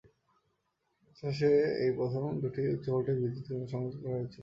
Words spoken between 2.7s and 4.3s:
উচ্চ-ভোল্টেজ বিদ্যুৎ কেন্দ্র সংযুক্ত করা